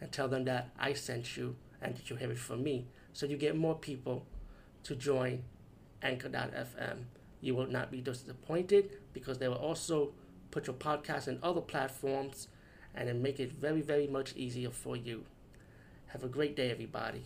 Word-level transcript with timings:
and 0.00 0.10
tell 0.12 0.28
them 0.28 0.44
that 0.44 0.70
I 0.78 0.92
sent 0.92 1.36
you 1.36 1.56
and 1.80 1.96
that 1.96 2.10
you 2.10 2.16
have 2.16 2.30
it 2.30 2.38
from 2.38 2.62
me. 2.62 2.86
So 3.12 3.26
you 3.26 3.36
get 3.36 3.56
more 3.56 3.74
people 3.74 4.26
to 4.84 4.94
join 4.94 5.44
Anchor.fm. 6.02 7.04
You 7.40 7.54
will 7.54 7.66
not 7.66 7.90
be 7.90 8.00
disappointed 8.00 8.90
because 9.12 9.38
they 9.38 9.48
will 9.48 9.56
also 9.56 10.12
put 10.50 10.66
your 10.66 10.76
podcast 10.76 11.28
in 11.28 11.38
other 11.42 11.60
platforms 11.60 12.48
and 12.94 13.08
then 13.08 13.22
make 13.22 13.40
it 13.40 13.52
very, 13.52 13.80
very 13.82 14.06
much 14.06 14.34
easier 14.36 14.70
for 14.70 14.96
you. 14.96 15.24
Have 16.08 16.22
a 16.22 16.28
great 16.28 16.54
day, 16.54 16.70
everybody. 16.70 17.24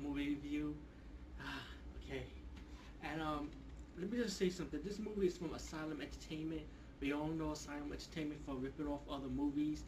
Movie 0.00 0.30
review. 0.30 0.76
Ah, 1.40 1.62
okay. 1.96 2.22
And 3.02 3.20
um, 3.20 3.50
let 3.98 4.10
me 4.10 4.18
just 4.18 4.36
say 4.38 4.48
something. 4.48 4.80
This 4.84 4.98
movie 4.98 5.26
is 5.26 5.36
from 5.36 5.52
Asylum 5.54 6.00
Entertainment. 6.00 6.62
We 7.00 7.12
all 7.12 7.28
know 7.28 7.52
Asylum 7.52 7.92
Entertainment 7.92 8.40
for 8.44 8.54
ripping 8.56 8.86
off 8.86 9.00
other 9.10 9.28
movies. 9.28 9.82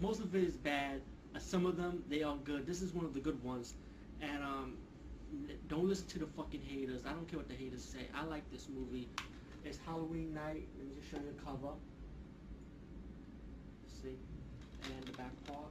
Most 0.00 0.20
of 0.20 0.34
it 0.34 0.42
is 0.42 0.56
bad. 0.56 1.00
Uh, 1.34 1.38
some 1.38 1.66
of 1.66 1.76
them 1.76 2.02
they 2.08 2.22
are 2.22 2.36
good. 2.44 2.66
This 2.66 2.82
is 2.82 2.92
one 2.92 3.04
of 3.04 3.14
the 3.14 3.20
good 3.20 3.42
ones. 3.44 3.74
And 4.20 4.42
um, 4.42 4.76
don't 5.68 5.88
listen 5.88 6.06
to 6.08 6.18
the 6.18 6.26
fucking 6.26 6.62
haters. 6.62 7.02
I 7.06 7.10
don't 7.10 7.28
care 7.28 7.38
what 7.38 7.48
the 7.48 7.54
haters 7.54 7.84
say. 7.84 8.06
I 8.14 8.24
like 8.24 8.50
this 8.50 8.68
movie. 8.74 9.08
It's 9.64 9.78
Halloween 9.84 10.34
night. 10.34 10.66
Let 10.78 10.88
me 10.88 10.94
just 10.94 11.10
show 11.10 11.18
you 11.18 11.32
the 11.36 11.42
cover. 11.44 11.74
See, 14.02 14.16
and 14.84 15.06
the 15.06 15.12
back 15.16 15.32
part. 15.46 15.70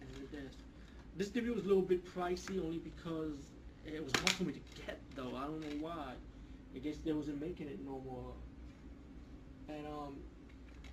And 0.00 0.28
this. 0.30 0.54
This 1.14 1.28
DVD 1.28 1.54
was 1.54 1.64
a 1.64 1.68
little 1.68 1.82
bit 1.82 2.04
pricey 2.14 2.58
only 2.64 2.78
because 2.78 3.36
it 3.84 4.02
was 4.02 4.12
hard 4.12 4.30
for 4.30 4.44
me 4.44 4.54
to 4.54 4.82
get 4.86 4.98
though. 5.14 5.36
I 5.36 5.44
don't 5.44 5.60
know 5.60 5.86
why. 5.86 6.14
I 6.74 6.78
guess 6.78 6.98
they 6.98 7.12
wasn't 7.12 7.40
making 7.40 7.68
it 7.68 7.80
no 7.84 8.00
more. 8.00 8.34
And 9.68 9.86
um, 9.86 10.22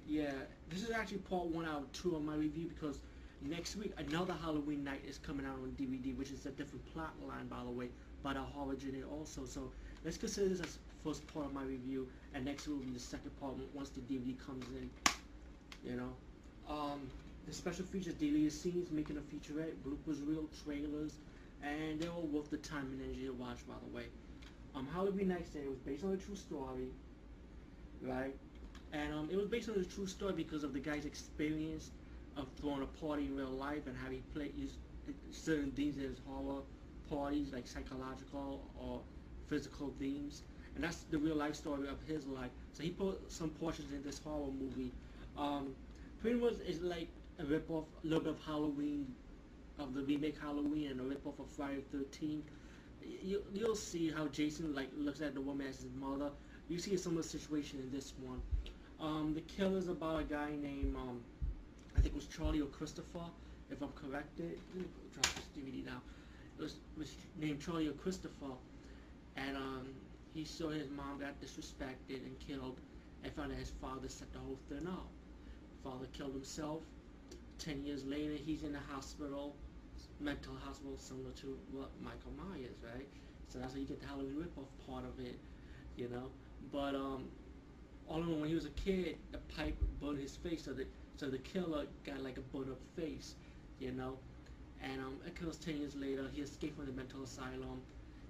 yeah, 0.05 0.33
this 0.69 0.83
is 0.83 0.91
actually 0.91 1.19
part 1.19 1.47
one 1.47 1.65
out 1.65 1.83
of 1.83 1.91
two 1.91 2.15
of 2.15 2.23
my 2.23 2.35
review 2.35 2.67
because 2.67 3.01
next 3.41 3.75
week 3.75 3.93
another 3.97 4.33
Halloween 4.33 4.83
night 4.83 5.03
is 5.05 5.17
coming 5.17 5.45
out 5.45 5.55
on 5.55 5.71
DVD, 5.71 6.13
which 6.13 6.31
is 6.31 6.45
a 6.45 6.51
different 6.51 6.85
plot 6.85 7.13
line 7.21 7.47
by 7.47 7.63
the 7.63 7.69
way, 7.69 7.89
but 8.23 8.37
a 8.37 8.41
horror 8.41 8.75
genre 8.79 9.07
also. 9.09 9.45
So 9.45 9.71
let's 10.03 10.17
consider 10.17 10.49
this 10.49 10.61
as 10.61 10.79
first 11.03 11.27
part 11.27 11.45
of 11.47 11.53
my 11.53 11.63
review, 11.63 12.09
and 12.33 12.45
next 12.45 12.67
week 12.67 12.77
will 12.77 12.85
be 12.85 12.91
the 12.91 12.99
second 12.99 13.31
part 13.39 13.55
once 13.73 13.89
the 13.89 14.01
DVD 14.01 14.33
comes 14.35 14.69
in. 14.69 14.89
You 15.83 15.95
know, 15.95 16.17
um, 16.67 17.09
the 17.45 17.53
special 17.53 17.85
features, 17.85 18.13
deleted 18.15 18.51
scenes, 18.51 18.91
making 18.91 19.17
a 19.17 19.21
featurette, 19.21 19.75
bloopers 19.77 20.27
reel, 20.27 20.47
trailers, 20.63 21.19
and 21.61 21.99
they're 21.99 22.11
all 22.11 22.27
worth 22.27 22.49
the 22.49 22.57
time 22.57 22.91
and 22.91 23.01
energy 23.01 23.25
to 23.25 23.33
watch. 23.33 23.65
By 23.67 23.75
the 23.79 23.95
way 23.95 24.07
um, 24.75 24.87
Halloween 24.87 25.27
Night 25.29 25.51
Day 25.53 25.67
was 25.67 25.79
based 25.79 26.03
on 26.03 26.13
a 26.13 26.17
true 26.17 26.35
story, 26.35 26.89
right? 28.01 28.35
And 28.91 29.13
um, 29.13 29.29
it 29.31 29.37
was 29.37 29.47
based 29.47 29.69
on 29.69 29.75
a 29.79 29.83
true 29.85 30.07
story 30.07 30.33
because 30.33 30.63
of 30.63 30.73
the 30.73 30.79
guy's 30.79 31.05
experience 31.05 31.91
of 32.37 32.47
throwing 32.59 32.81
a 32.83 32.85
party 32.85 33.25
in 33.25 33.35
real 33.35 33.49
life 33.49 33.87
and 33.87 33.95
how 33.97 34.09
he 34.09 34.19
played 34.33 34.53
certain 35.31 35.71
things 35.71 35.97
in 35.97 36.03
his 36.03 36.19
horror 36.25 36.61
parties, 37.09 37.51
like 37.53 37.67
psychological 37.67 38.69
or 38.75 39.01
physical 39.47 39.93
themes. 39.99 40.43
And 40.75 40.83
that's 40.83 41.03
the 41.03 41.17
real 41.17 41.35
life 41.35 41.55
story 41.55 41.87
of 41.87 42.01
his 42.03 42.25
life. 42.27 42.51
So 42.73 42.83
he 42.83 42.89
put 42.91 43.31
some 43.31 43.49
portions 43.49 43.91
in 43.91 44.03
this 44.03 44.19
horror 44.19 44.51
movie. 44.51 44.93
Um, 45.37 45.75
pretty 46.21 46.39
much 46.39 46.53
it's 46.65 46.81
like 46.81 47.09
a 47.39 47.45
rip-off, 47.45 47.85
a 48.03 48.07
little 48.07 48.23
bit 48.23 48.33
of 48.33 48.39
Halloween, 48.45 49.15
of 49.79 49.93
the 49.93 50.01
remake 50.03 50.39
Halloween 50.39 50.91
and 50.91 50.99
a 50.99 51.03
rip-off 51.03 51.39
of 51.39 51.49
Friday 51.49 51.81
the 51.91 51.97
13th 51.97 52.43
you, 53.03 53.43
you'll 53.53 53.75
see 53.75 54.11
how 54.11 54.27
Jason 54.27 54.73
like 54.75 54.89
looks 54.97 55.21
at 55.21 55.33
the 55.33 55.41
woman 55.41 55.67
as 55.67 55.81
his 55.81 55.93
mother. 55.93 56.31
You 56.67 56.79
see 56.79 56.93
a 56.95 56.97
similar 56.97 57.23
situation 57.23 57.79
in 57.79 57.91
this 57.91 58.13
one. 58.21 58.41
Um, 58.99 59.33
the 59.33 59.41
kill 59.41 59.75
is 59.75 59.87
about 59.87 60.21
a 60.21 60.23
guy 60.23 60.51
named 60.55 60.95
um, 60.95 61.23
I 61.95 62.01
think 62.01 62.13
it 62.13 62.15
was 62.15 62.27
Charlie 62.27 62.61
or 62.61 62.67
Christopher, 62.67 63.25
if 63.69 63.81
I'm 63.81 63.91
corrected. 63.93 64.59
Let 64.69 64.83
me 64.85 64.89
drop 65.13 65.25
this 65.35 65.47
DVD 65.57 65.85
now. 65.85 66.01
It 66.57 66.61
was, 66.61 66.75
was 66.97 67.15
named 67.37 67.61
Charlie 67.61 67.87
or 67.87 67.93
Christopher, 67.93 68.53
and 69.35 69.57
um, 69.57 69.93
he 70.33 70.43
saw 70.45 70.69
his 70.69 70.89
mom 70.89 71.19
got 71.19 71.39
disrespected 71.41 72.25
and 72.25 72.39
killed, 72.39 72.79
and 73.23 73.33
found 73.33 73.51
that 73.51 73.57
his 73.57 73.71
father 73.81 74.09
set 74.09 74.31
the 74.33 74.39
whole 74.39 74.59
thing 74.69 74.87
up. 74.87 75.07
Father 75.83 76.05
killed 76.13 76.33
himself. 76.33 76.83
Ten 77.57 77.85
years 77.85 78.05
later, 78.05 78.33
he's 78.33 78.63
in 78.63 78.73
the 78.73 78.79
hospital 78.79 79.55
mental 80.19 80.53
hospital 80.63 80.97
similar 80.97 81.31
to 81.31 81.57
what 81.71 81.91
Michael 82.01 82.31
Myers, 82.37 82.77
right? 82.83 83.07
So 83.47 83.59
that's 83.59 83.73
how 83.73 83.79
you 83.79 83.85
get 83.85 83.99
the 83.99 84.07
Halloween 84.07 84.35
ripoff 84.35 84.67
part 84.85 85.05
of 85.05 85.19
it, 85.19 85.39
you 85.95 86.07
know. 86.09 86.31
But 86.71 86.95
um, 86.95 87.29
all 88.07 88.21
in 88.21 88.29
all, 88.29 88.39
when 88.39 88.49
he 88.49 88.55
was 88.55 88.65
a 88.65 88.69
kid, 88.71 89.17
the 89.31 89.37
pipe 89.39 89.77
burned 89.99 90.19
his 90.19 90.35
face, 90.35 90.63
so 90.63 90.73
the 90.73 90.85
so 91.17 91.29
the 91.29 91.37
killer 91.39 91.85
got 92.05 92.21
like 92.21 92.37
a 92.37 92.41
burnt 92.41 92.69
up 92.69 92.81
face, 92.95 93.35
you 93.79 93.91
know. 93.91 94.19
And 94.81 95.01
um, 95.01 95.17
it 95.25 95.35
kills 95.35 95.57
ten 95.57 95.77
years 95.77 95.95
later. 95.95 96.27
He 96.33 96.41
escaped 96.41 96.75
from 96.77 96.85
the 96.85 96.91
mental 96.93 97.23
asylum. 97.23 97.81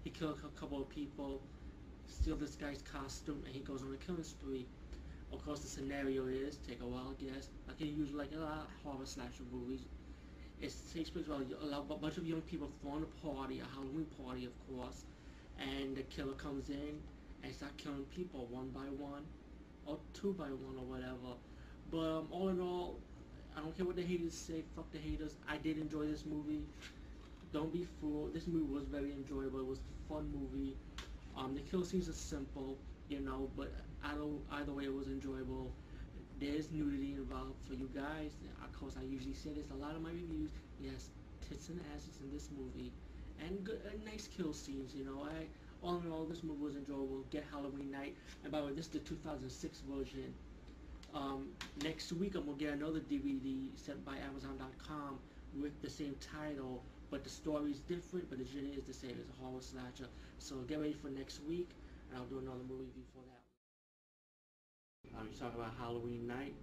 He 0.04 0.10
killed 0.10 0.40
a 0.44 0.60
couple 0.60 0.82
of 0.82 0.90
people, 0.90 1.42
steal 2.08 2.36
this 2.36 2.56
guy's 2.56 2.82
costume, 2.82 3.44
and 3.46 3.54
he 3.54 3.62
goes 3.62 3.84
on 3.84 3.94
a 3.94 3.98
killing 3.98 4.24
spree. 4.24 4.68
Of 5.32 5.44
course, 5.44 5.62
the 5.62 5.68
scenario 5.68 6.26
is 6.28 6.58
take 6.58 6.82
a 6.82 6.86
wild 6.88 7.18
guess, 7.20 7.50
like 7.68 7.80
you 7.80 7.88
use 7.88 8.12
like 8.14 8.32
a 8.34 8.40
lot 8.40 8.68
of 8.68 8.68
horror 8.84 9.06
slasher 9.06 9.44
movies 9.52 9.86
it 10.62 10.74
takes 10.94 11.10
place 11.10 11.28
while 11.28 11.42
a 11.42 11.96
bunch 11.96 12.18
of 12.18 12.26
young 12.28 12.42
people 12.42 12.70
throwing 12.82 13.04
a 13.04 13.26
party, 13.26 13.60
a 13.60 13.66
Halloween 13.66 14.06
party, 14.24 14.46
of 14.46 14.54
course, 14.68 15.06
and 15.58 15.96
the 15.96 16.04
killer 16.04 16.34
comes 16.34 16.70
in 16.70 17.00
and 17.44 17.54
start 17.54 17.78
killing 17.78 18.04
people 18.16 18.46
one 18.48 18.70
by 18.70 18.88
one, 18.98 19.26
or 19.86 19.98
two 20.14 20.34
by 20.34 20.46
one, 20.48 20.78
or 20.78 20.86
whatever. 20.86 21.36
But 21.92 22.00
um, 22.20 22.28
all 22.32 22.50
in 22.50 22.60
all, 22.60 23.00
I 23.56 23.62
don't 23.62 23.76
care 23.76 23.86
what 23.86 23.96
the 23.96 24.04
haters 24.04 24.34
say. 24.34 24.64
Fuck 24.76 24.92
the 24.92 25.00
haters. 25.00 25.36
I 25.48 25.58
did 25.58 25.78
enjoy 25.78 26.08
this 26.08 26.26
movie. 26.26 26.64
Don't 27.52 27.72
be 27.74 27.84
fooled. 28.00 28.34
This 28.34 28.48
movie 28.48 28.72
was 28.74 28.86
very 28.86 29.12
enjoyable. 29.12 29.60
It 29.60 29.66
was 29.68 29.80
a 29.80 30.14
fun 30.14 30.32
movie. 30.34 30.76
Um, 31.36 31.56
the 31.56 31.62
kill 31.62 31.84
scenes 31.84 32.10
are 32.10 32.14
simple, 32.14 32.78
you 33.08 33.20
know, 33.20 33.50
but 33.56 33.72
either 34.04 34.24
either 34.52 34.72
way, 34.74 34.86
it 34.86 34.94
was 34.94 35.08
enjoyable 35.08 35.72
there's 36.40 36.72
nudity 36.72 37.14
involved 37.16 37.60
for 37.68 37.74
you 37.74 37.90
guys. 37.94 38.32
Of 38.64 38.72
course, 38.74 38.96
I 39.00 39.04
usually 39.04 39.34
say 39.34 39.54
this 39.54 39.70
a 39.72 39.76
lot 39.76 39.96
of 39.96 40.02
my 40.02 40.12
reviews. 40.12 40.52
Yes, 40.80 41.10
tits 41.48 41.70
and 41.70 41.82
asses 41.96 42.20
in 42.22 42.32
this 42.32 42.50
movie, 42.52 42.94
and 43.40 43.64
good, 43.64 43.82
uh, 43.86 43.92
nice 44.06 44.28
kill 44.28 44.54
scenes. 44.54 44.94
You 44.96 45.06
know, 45.06 45.24
I 45.24 45.48
all 45.82 45.98
in 46.02 46.12
all, 46.12 46.26
this 46.26 46.44
movie 46.44 46.62
was 46.64 46.76
enjoyable. 46.76 47.24
Get 47.30 47.46
Halloween 47.52 47.92
night, 47.92 48.16
and 48.44 48.52
by 48.52 48.60
the 48.62 48.68
way, 48.68 48.74
this 48.74 48.86
is 48.86 48.92
the 48.92 49.00
2006 49.00 49.82
version. 49.82 50.34
Um, 51.14 51.50
next 51.84 52.12
week, 52.14 52.36
I'm 52.36 52.46
gonna 52.46 52.58
get 52.58 52.74
another 52.74 53.00
DVD 53.00 53.78
sent 53.78 54.06
by 54.06 54.18
Amazon.com 54.18 55.20
with 55.54 55.82
the 55.82 55.90
same 55.90 56.16
title, 56.20 56.84
but 57.10 57.24
the 57.24 57.30
story 57.30 57.72
is 57.72 57.80
different, 57.80 58.30
but 58.30 58.38
the 58.40 58.46
genre 58.46 58.78
is 58.78 58.84
the 58.86 58.94
same. 58.94 59.18
It's 59.20 59.30
a 59.30 59.44
horror 59.44 59.62
slasher. 59.62 60.10
So 60.38 60.58
get 60.62 60.80
ready 60.80 60.94
for 60.94 61.10
next 61.10 61.42
week, 61.44 61.72
and 62.10 62.18
I'll 62.20 62.26
do 62.28 62.40
another 62.40 62.64
movie 62.68 62.86
review 62.86 63.04
for 63.14 63.24
that. 63.24 63.59
Um, 65.18 65.28
you 65.32 65.40
talk 65.40 65.54
about 65.56 65.74
Halloween 65.80 66.28
Night, 66.28 66.54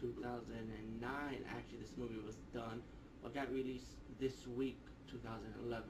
2009. 0.00 1.44
Actually, 1.48 1.78
this 1.78 1.92
movie 1.96 2.20
was 2.24 2.36
done, 2.54 2.82
or 3.22 3.30
got 3.30 3.52
released 3.52 3.96
this 4.20 4.46
week, 4.46 4.78
2011. 5.10 5.84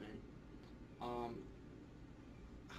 Um, 1.01 1.35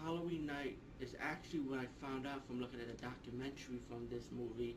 Halloween 0.02 0.46
Night 0.46 0.76
is 1.00 1.14
actually 1.20 1.60
what 1.60 1.78
I 1.78 1.86
found 2.04 2.26
out 2.26 2.46
from 2.46 2.60
looking 2.60 2.80
at 2.80 2.88
a 2.88 3.00
documentary 3.00 3.80
from 3.88 4.08
this 4.10 4.24
movie. 4.32 4.76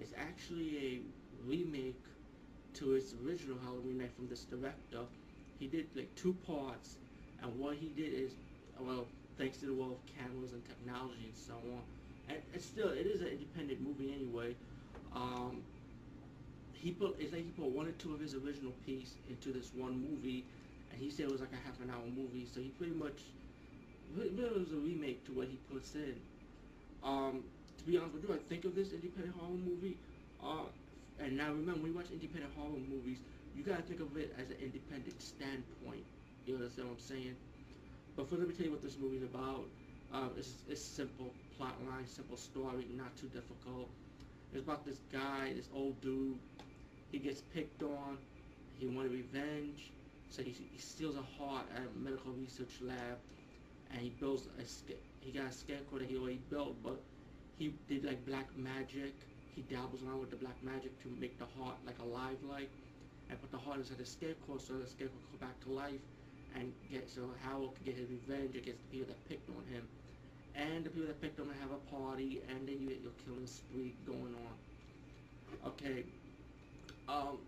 It's 0.00 0.12
actually 0.16 0.78
a 0.78 1.48
remake 1.48 2.02
to 2.74 2.94
its 2.94 3.14
original 3.24 3.58
Halloween 3.62 3.98
Night 3.98 4.12
from 4.16 4.28
this 4.28 4.44
director. 4.44 5.02
He 5.58 5.66
did 5.66 5.86
like 5.94 6.14
two 6.14 6.34
parts, 6.46 6.96
and 7.42 7.58
what 7.58 7.76
he 7.76 7.88
did 7.88 8.14
is, 8.14 8.32
well, 8.78 9.06
thanks 9.36 9.58
to 9.58 9.66
the 9.66 9.74
world 9.74 9.98
of 9.98 10.16
cameras 10.16 10.52
and 10.52 10.64
technology 10.64 11.24
and 11.24 11.36
so 11.36 11.54
on, 11.54 11.82
it's 12.52 12.66
still 12.66 12.90
it 12.90 13.06
is 13.06 13.20
an 13.20 13.28
independent 13.28 13.80
movie 13.80 14.12
anyway. 14.12 14.56
Um, 15.14 15.62
he 16.72 16.90
put 16.92 17.16
it's 17.18 17.32
like 17.32 17.44
he 17.44 17.50
put 17.50 17.70
one 17.70 17.86
or 17.86 17.92
two 17.92 18.14
of 18.14 18.20
his 18.20 18.34
original 18.34 18.72
piece 18.86 19.16
into 19.28 19.52
this 19.52 19.72
one 19.74 20.00
movie, 20.00 20.46
and 20.90 21.00
he 21.00 21.10
said 21.10 21.26
it 21.26 21.32
was 21.32 21.40
like 21.40 21.52
a 21.52 21.66
half 21.66 21.80
an 21.80 21.90
hour 21.90 22.06
movie. 22.14 22.46
So 22.46 22.60
he 22.60 22.68
pretty 22.70 22.94
much 22.94 23.22
it 24.18 24.58
was 24.58 24.72
a 24.72 24.76
remake 24.76 25.24
to 25.26 25.32
what 25.32 25.48
he 25.48 25.56
puts 25.72 25.94
in. 25.94 26.14
Um, 27.02 27.44
to 27.78 27.84
be 27.84 27.96
honest 27.98 28.14
with 28.14 28.24
you, 28.28 28.34
I 28.34 28.38
think 28.48 28.64
of 28.64 28.74
this 28.74 28.92
independent 28.92 29.36
horror 29.36 29.56
movie, 29.56 29.98
uh, 30.42 30.66
and 31.18 31.36
now 31.36 31.48
remember, 31.50 31.80
when 31.82 31.92
you 31.92 31.96
watch 31.96 32.10
independent 32.12 32.52
horror 32.56 32.78
movies, 32.88 33.18
you 33.54 33.62
gotta 33.64 33.82
think 33.82 34.00
of 34.00 34.16
it 34.16 34.34
as 34.38 34.50
an 34.50 34.56
independent 34.60 35.20
standpoint. 35.22 36.04
You 36.46 36.56
understand 36.56 36.88
what 36.88 36.94
I'm 36.94 37.00
saying? 37.00 37.36
But 38.16 38.28
first, 38.28 38.40
let 38.40 38.48
me 38.48 38.54
tell 38.54 38.66
you 38.66 38.72
what 38.72 38.82
this 38.82 38.98
movie's 38.98 39.22
about. 39.22 39.68
Um, 40.12 40.30
it's, 40.36 40.54
it's 40.68 40.82
simple 40.82 41.32
plot 41.56 41.74
line, 41.88 42.06
simple 42.06 42.36
story, 42.36 42.86
not 42.96 43.16
too 43.16 43.28
difficult. 43.28 43.88
It's 44.52 44.62
about 44.62 44.84
this 44.84 44.98
guy, 45.12 45.52
this 45.54 45.68
old 45.74 46.00
dude. 46.00 46.38
He 47.12 47.18
gets 47.18 47.40
picked 47.40 47.82
on. 47.82 48.18
He 48.78 48.86
wanted 48.86 49.12
revenge, 49.12 49.92
so 50.30 50.42
he, 50.42 50.50
he 50.72 50.78
steals 50.78 51.14
a 51.16 51.42
heart 51.42 51.66
at 51.76 51.82
a 51.82 51.98
medical 51.98 52.32
research 52.32 52.80
lab, 52.80 53.18
and 53.92 54.00
he 54.00 54.08
builds 54.08 54.46
a 54.58 54.62
he 55.20 55.32
got 55.32 55.46
a 55.46 55.52
scarecrow 55.52 55.98
that 55.98 56.08
he 56.08 56.16
already 56.16 56.40
built, 56.48 56.82
but 56.82 56.98
he 57.58 57.74
did 57.88 58.04
like 58.04 58.24
black 58.24 58.48
magic. 58.56 59.12
He 59.54 59.62
dabbles 59.62 60.02
around 60.02 60.20
with 60.20 60.30
the 60.30 60.36
black 60.36 60.56
magic 60.62 60.98
to 61.02 61.08
make 61.20 61.38
the 61.38 61.44
heart 61.60 61.76
like 61.84 61.98
alive, 61.98 62.38
like, 62.48 62.70
and 63.28 63.38
put 63.40 63.50
the 63.50 63.58
heart 63.58 63.78
inside 63.78 63.98
the 63.98 64.06
scarecrow 64.06 64.56
so 64.56 64.78
the 64.78 64.86
scarecrow 64.86 65.18
can 65.18 65.38
come 65.38 65.48
back 65.48 65.60
to 65.64 65.70
life, 65.70 66.00
and 66.56 66.72
get 66.90 67.10
so 67.10 67.28
Howell 67.44 67.68
could 67.68 67.84
get 67.84 67.96
his 67.96 68.08
revenge 68.08 68.56
against 68.56 68.80
the 68.80 68.98
people 68.98 69.08
that 69.08 69.28
picked 69.28 69.48
on 69.50 69.62
him, 69.70 69.86
and 70.54 70.84
the 70.84 70.90
people 70.90 71.06
that 71.08 71.20
picked 71.20 71.36
them 71.36 71.50
have 71.60 71.70
a 71.72 71.78
party, 71.78 72.42
and 72.48 72.66
then 72.68 72.80
you 72.80 72.88
get 72.88 73.00
your 73.00 73.12
killing 73.24 73.46
spree 73.46 73.96
going 74.06 74.34
on. 74.34 74.54
Okay, 75.66 76.04
um, 77.08 77.38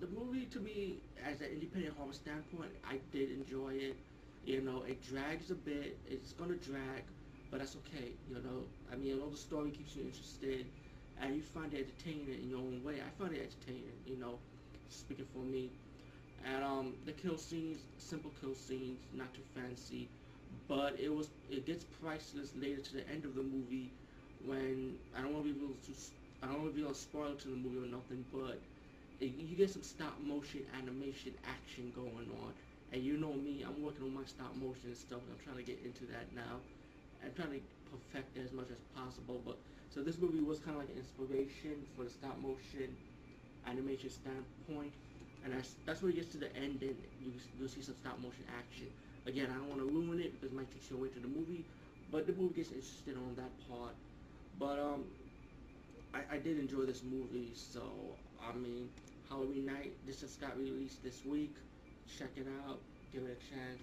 the 0.00 0.06
movie 0.06 0.46
to 0.46 0.60
me, 0.60 1.00
as 1.24 1.40
an 1.40 1.48
independent 1.48 1.96
horror 1.96 2.12
standpoint, 2.12 2.70
I 2.84 3.00
did 3.12 3.30
enjoy 3.30 3.74
it. 3.74 3.96
You 4.44 4.60
know, 4.60 4.82
it 4.82 5.02
drags 5.02 5.50
a 5.50 5.54
bit. 5.54 5.98
It's 6.06 6.32
gonna 6.32 6.56
drag, 6.56 7.04
but 7.50 7.58
that's 7.60 7.76
okay. 7.76 8.16
You 8.28 8.36
know, 8.42 8.64
I 8.92 8.96
mean, 8.96 9.20
all 9.20 9.30
the 9.30 9.36
story 9.36 9.70
keeps 9.70 9.94
you 9.96 10.02
interested, 10.02 10.66
and 11.18 11.34
you 11.36 11.42
find 11.42 11.72
it 11.74 11.78
entertaining 11.88 12.28
in 12.42 12.48
your 12.48 12.60
own 12.60 12.82
way. 12.82 13.00
I 13.00 13.10
find 13.10 13.32
it 13.34 13.40
entertaining. 13.42 13.94
You 14.04 14.16
know, 14.16 14.38
speaking 14.88 15.26
for 15.32 15.40
me. 15.44 15.72
And 16.44 16.62
um, 16.62 16.94
the 17.04 17.12
kill 17.12 17.36
scenes, 17.38 17.78
simple 17.98 18.30
kill 18.40 18.54
scenes, 18.54 19.00
not 19.12 19.32
too 19.34 19.42
fancy, 19.54 20.10
but 20.68 20.98
it 21.00 21.12
was 21.12 21.30
it 21.48 21.66
gets 21.66 21.84
priceless 21.84 22.54
later 22.54 22.80
to 22.82 22.92
the 22.94 23.08
end 23.08 23.24
of 23.24 23.34
the 23.34 23.42
movie 23.42 23.94
when 24.38 24.98
I 25.16 25.22
don't 25.22 25.32
want 25.32 25.46
to 25.46 25.52
reveal 25.52 25.74
too, 25.76 25.92
s- 25.92 26.12
I 26.42 26.46
don't 26.46 26.60
want 26.62 26.74
to 26.74 26.76
reveal 26.76 26.92
a 26.92 26.94
spoiler 26.94 27.34
to 27.36 27.48
the 27.48 27.56
movie 27.56 27.78
or 27.78 27.90
nothing, 27.90 28.24
but 28.32 28.62
it, 29.20 29.26
you 29.34 29.56
get 29.56 29.70
some 29.70 29.82
stop 29.82 30.20
motion 30.20 30.62
animation 30.78 31.34
action 31.44 31.92
going 31.94 32.30
on. 32.42 32.54
And 32.92 33.02
you 33.02 33.16
know 33.16 33.32
me, 33.34 33.62
I'm 33.66 33.82
working 33.82 34.04
on 34.04 34.14
my 34.14 34.24
stop 34.24 34.54
motion 34.54 34.88
and 34.90 34.96
stuff. 34.96 35.20
And 35.22 35.32
I'm 35.32 35.38
trying 35.42 35.56
to 35.56 35.62
get 35.64 35.80
into 35.84 36.06
that 36.06 36.32
now. 36.34 36.60
I'm 37.22 37.32
trying 37.34 37.50
to 37.52 37.60
perfect 37.90 38.36
it 38.36 38.40
as 38.44 38.52
much 38.52 38.70
as 38.70 38.80
possible. 38.94 39.42
But 39.44 39.58
so 39.88 40.02
this 40.02 40.18
movie 40.18 40.40
was 40.40 40.58
kind 40.60 40.76
of 40.76 40.82
like 40.82 40.90
an 40.90 40.98
inspiration 40.98 41.86
for 41.96 42.04
the 42.04 42.10
stop 42.10 42.38
motion 42.40 42.96
animation 43.66 44.10
standpoint. 44.10 44.92
And 45.42 45.52
that's 45.52 45.76
that's 45.84 46.02
where 46.02 46.10
it 46.10 46.16
gets 46.16 46.30
to 46.30 46.38
the 46.38 46.54
end, 46.56 46.82
and 46.82 46.96
you 47.18 47.32
you'll 47.54 47.68
see 47.68 47.82
some 47.82 47.94
stop 47.96 48.18
motion 48.20 48.44
action. 48.58 48.88
Again, 49.26 49.48
I 49.50 49.54
don't 49.54 49.68
want 49.68 49.80
to 49.80 49.86
ruin 49.86 50.20
it 50.20 50.32
because 50.34 50.52
it 50.52 50.56
might 50.56 50.70
take 50.70 50.88
you 50.90 50.96
away 50.96 51.08
to 51.08 51.20
the 51.20 51.28
movie, 51.28 51.64
but 52.12 52.26
the 52.26 52.34
movie 52.34 52.54
gets 52.54 52.70
interested 52.70 53.16
on 53.16 53.34
that 53.36 53.50
part. 53.68 53.94
But 54.58 54.78
um, 54.78 55.04
I, 56.12 56.36
I 56.36 56.38
did 56.38 56.58
enjoy 56.58 56.82
this 56.84 57.02
movie, 57.02 57.52
so 57.54 57.82
I 58.46 58.54
mean, 58.56 58.90
Halloween 59.28 59.66
night. 59.66 59.92
This 60.06 60.20
just 60.20 60.40
got 60.40 60.56
released 60.58 61.02
this 61.02 61.24
week. 61.24 61.56
Check 62.18 62.30
it 62.36 62.46
out. 62.68 62.78
Give 63.12 63.22
it 63.22 63.38
a 63.40 63.54
chance. 63.54 63.82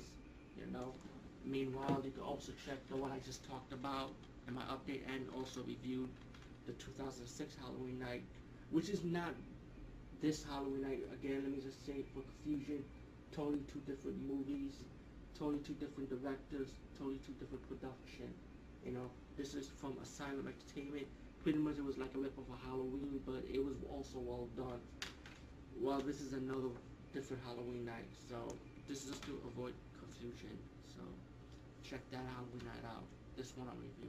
You 0.58 0.72
know. 0.72 0.94
Meanwhile, 1.44 2.02
you 2.06 2.12
can 2.12 2.22
also 2.22 2.52
check 2.66 2.78
the 2.90 2.96
one 2.96 3.12
I 3.12 3.18
just 3.26 3.48
talked 3.50 3.74
about 3.74 4.12
in 4.48 4.54
my 4.54 4.62
update, 4.64 5.02
and 5.12 5.26
also 5.36 5.62
reviewed 5.62 6.10
the 6.68 6.74
2006 6.74 7.56
Halloween 7.60 7.98
night, 8.00 8.22
which 8.70 8.90
is 8.90 9.04
not 9.04 9.34
this 10.22 10.44
Halloween 10.44 10.84
night. 10.84 11.02
Again, 11.14 11.42
let 11.44 11.52
me 11.52 11.60
just 11.60 11.84
say 11.84 12.06
for 12.14 12.22
confusion, 12.22 12.84
totally 13.32 13.62
two 13.74 13.82
different 13.88 14.22
movies, 14.30 14.74
totally 15.38 15.60
two 15.60 15.74
different 15.74 16.10
directors, 16.10 16.70
totally 16.98 17.20
two 17.26 17.34
different 17.34 17.62
production. 17.68 18.34
You 18.86 18.92
know, 18.92 19.10
this 19.38 19.54
is 19.54 19.70
from 19.70 19.98
Asylum 20.02 20.48
Entertainment. 20.48 21.08
Pretty 21.44 21.60
much 21.60 21.78
it 21.78 21.86
was 21.86 21.98
like 21.98 22.14
a 22.16 22.20
rip 22.20 22.38
of 22.38 22.46
a 22.50 22.58
Halloween, 22.68 23.22
but 23.26 23.44
it 23.52 23.64
was 23.64 23.78
also 23.90 24.20
well 24.20 24.48
done. 24.58 24.82
Well, 25.80 26.00
this 26.02 26.22
is 26.22 26.34
another 26.34 26.70
different 27.14 27.44
Halloween 27.46 27.86
night, 27.86 28.10
so 28.30 28.36
this 28.88 29.04
is 29.04 29.12
just 29.12 29.24
to 29.24 29.40
avoid 29.48 29.74
confusion. 29.98 30.58
So 30.86 31.02
check 31.84 32.02
that 32.12 32.26
Halloween 32.36 32.66
night 32.66 32.86
out. 32.90 33.04
This 33.38 33.54
one 33.58 33.68
I'm 33.68 33.78
reviewing. 33.78 34.02